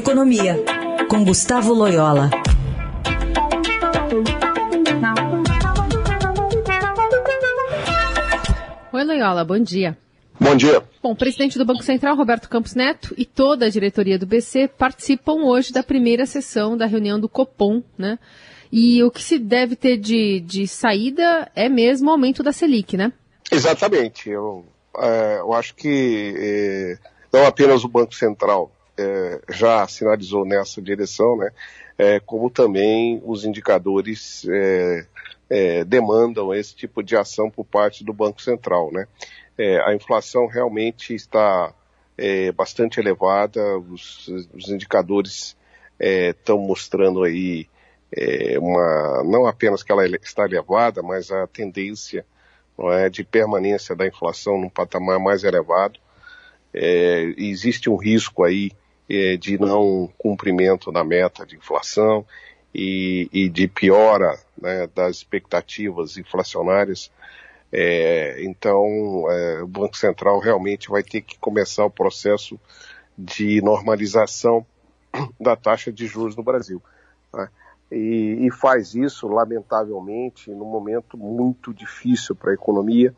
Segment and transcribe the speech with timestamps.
[0.00, 0.56] Economia,
[1.10, 2.30] com Gustavo Loyola.
[8.94, 9.98] Oi, Loyola, bom dia.
[10.40, 10.82] Bom dia.
[11.02, 14.68] Bom, o presidente do Banco Central, Roberto Campos Neto, e toda a diretoria do BC
[14.68, 18.18] participam hoje da primeira sessão da reunião do Copom, né?
[18.72, 22.96] E o que se deve ter de, de saída é mesmo o aumento da Selic,
[22.96, 23.12] né?
[23.52, 24.30] Exatamente.
[24.30, 24.64] Eu,
[24.96, 26.98] é, eu acho que é,
[27.30, 31.50] não apenas o Banco Central é, já sinalizou nessa direção, né?
[31.96, 35.06] É, como também os indicadores é,
[35.48, 39.06] é, demandam esse tipo de ação por parte do Banco Central, né?
[39.58, 41.74] é, a inflação realmente está
[42.54, 45.56] bastante elevada, os, os indicadores
[45.98, 47.66] estão mostrando aí
[48.60, 52.26] uma, não apenas que ela está elevada, mas a tendência
[52.88, 55.98] é, de permanência da inflação num patamar mais elevado.
[56.72, 58.70] É, existe um risco aí
[59.40, 62.24] de não cumprimento da meta de inflação
[62.72, 67.10] e, e de piora né, das expectativas inflacionárias
[67.72, 72.58] é, então, é, o Banco Central realmente vai ter que começar o processo
[73.16, 74.66] de normalização
[75.40, 76.82] da taxa de juros no Brasil.
[77.32, 77.48] Né?
[77.92, 83.14] E, e, faz isso, lamentavelmente, num momento muito difícil para a economia,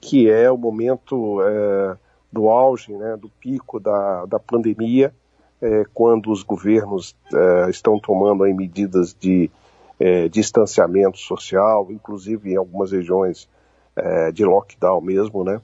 [0.00, 1.96] que é o momento é,
[2.32, 5.14] do auge, né, do pico da, da pandemia,
[5.60, 9.50] é, quando os governos é, estão tomando aí, medidas de
[9.98, 13.48] é, distanciamento social, inclusive em algumas regiões
[13.94, 15.60] é, de lockdown mesmo, né?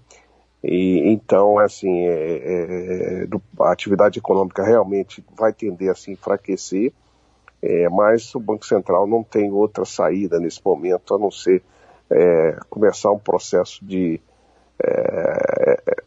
[0.64, 6.92] E, então, assim, é, é, do, a atividade econômica realmente vai tender a se enfraquecer,
[7.92, 11.62] mas o Banco Central não tem outra saída nesse momento a não ser
[12.68, 14.20] começar um processo de,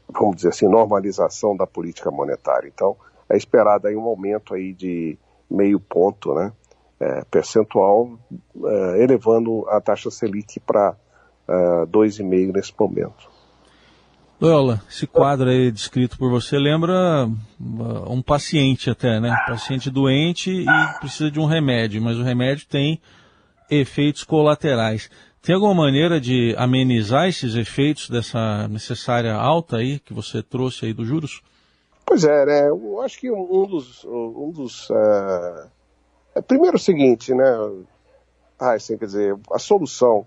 [0.10, 2.68] vamos dizer assim, normalização da política monetária.
[2.68, 2.98] Então,
[3.36, 5.18] é esperado aí um aumento aí de
[5.50, 6.52] meio ponto, né,
[7.30, 8.18] percentual,
[8.98, 10.96] elevando a taxa Selic para
[11.48, 13.30] ah, 2,5 nesse momento.
[14.42, 17.28] Loyola, esse quadro aí descrito por você lembra ah,
[18.10, 19.36] um paciente até, né?
[19.48, 23.00] Paciente doente e precisa de um remédio, mas o remédio tem
[23.70, 25.10] efeitos colaterais.
[25.42, 30.94] Tem alguma maneira de amenizar esses efeitos dessa necessária alta aí que você trouxe aí
[30.94, 31.42] dos juros?
[32.06, 32.70] Pois é, né?
[32.70, 35.70] Eu acho que um dos, um dos uh...
[36.48, 37.46] primeiro é o seguinte, né?
[38.60, 40.26] Ah, assim, quer dizer, a solução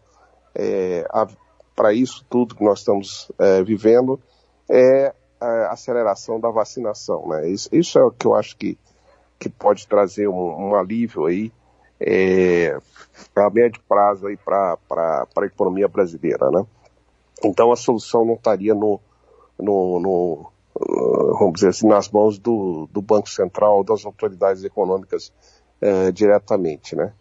[0.54, 1.06] é,
[1.74, 4.20] para isso tudo que nós estamos é, vivendo
[4.68, 7.28] é a aceleração da vacinação.
[7.28, 7.48] Né?
[7.48, 8.76] Isso, isso, é o que eu acho que,
[9.38, 11.52] que pode trazer um, um alívio aí
[12.00, 12.76] é,
[13.36, 16.50] a médio prazo aí para a economia brasileira.
[16.50, 16.66] Né?
[17.44, 19.00] Então a solução não estaria no,
[19.58, 20.52] no, no
[21.38, 25.32] vamos dizer assim, nas mãos do, do Banco Central, das autoridades econômicas
[25.80, 26.94] é, diretamente.
[26.94, 27.12] Né?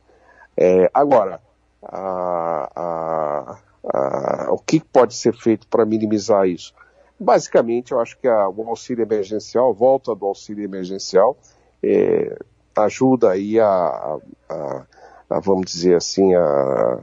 [0.55, 1.41] É, agora,
[1.83, 3.57] a, a,
[3.93, 6.73] a, o que pode ser feito para minimizar isso?
[7.19, 11.37] Basicamente, eu acho que a, o auxílio emergencial, volta do auxílio emergencial,
[11.83, 12.37] é,
[12.75, 14.17] ajuda aí a,
[14.49, 16.99] a, vamos dizer assim, a,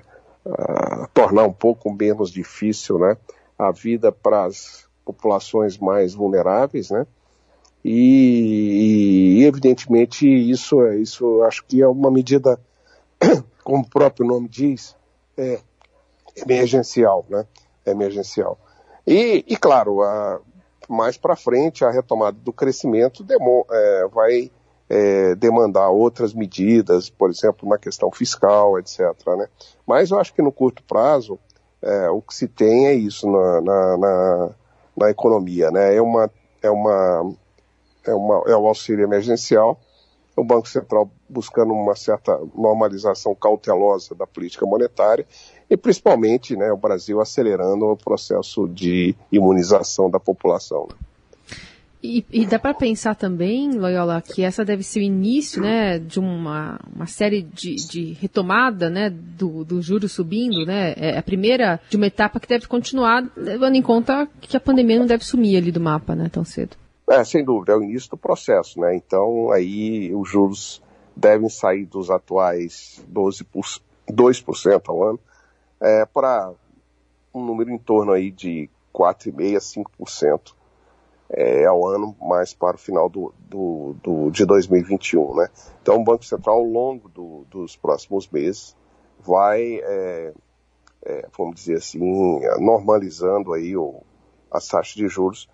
[1.12, 3.16] tornar um pouco menos difícil, né,
[3.59, 7.06] a vida para as populações mais vulneráveis, né,
[7.84, 12.59] e, e, evidentemente isso, isso acho que é uma medida
[13.62, 14.97] como o próprio nome diz,
[15.37, 15.60] é
[16.37, 17.47] emergencial, né?
[17.84, 18.59] É emergencial.
[19.06, 20.41] E, e claro, a,
[20.88, 24.50] mais para frente, a retomada do crescimento demo, é, vai
[24.88, 29.00] é, demandar outras medidas, por exemplo, na questão fiscal, etc.
[29.36, 29.48] Né?
[29.86, 31.38] Mas eu acho que no curto prazo,
[31.82, 34.50] é, o que se tem é isso na, na, na,
[34.97, 35.94] na economia, né?
[35.94, 36.31] É uma,
[36.62, 37.34] é uma,
[38.06, 39.78] é uma, é o auxílio emergencial,
[40.37, 45.27] o Banco Central buscando uma certa normalização cautelosa da política monetária
[45.71, 50.88] e principalmente né, o Brasil acelerando o processo de imunização da população.
[50.91, 50.97] Né?
[52.06, 56.78] E, dá para pensar também, Loyola, que essa deve ser o início né, de uma,
[56.95, 60.92] uma série de, de retomada né, do, do juros subindo, né?
[60.98, 64.98] É a primeira de uma etapa que deve continuar, levando em conta que a pandemia
[64.98, 66.77] não deve sumir ali do mapa né, tão cedo.
[67.09, 68.95] É, sem dúvida, é o início do processo, né?
[68.95, 70.83] Então aí os juros
[71.16, 73.80] devem sair dos atuais 12%,
[74.10, 75.21] 2% ao ano
[75.80, 76.53] é, para
[77.33, 80.53] um número em torno aí de 4,5%, 5%
[81.30, 85.48] é, ao ano, mais para o final do, do, do, de 2021, né?
[85.82, 88.76] Então o Banco Central, ao longo do, dos próximos meses,
[89.21, 90.32] vai, é,
[91.04, 92.00] é, vamos dizer assim,
[92.60, 94.03] normalizando aí o,
[94.50, 95.48] as taxas de juros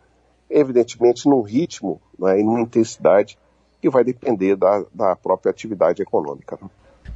[0.50, 3.38] evidentemente num ritmo né, e numa intensidade
[3.80, 6.58] que vai depender da, da própria atividade econômica.
[6.60, 6.68] Né?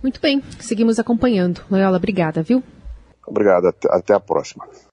[0.02, 1.62] Muito bem, seguimos acompanhando.
[1.70, 2.62] Loyola, obrigada, viu?
[3.26, 4.66] Obrigado, até, até a próxima.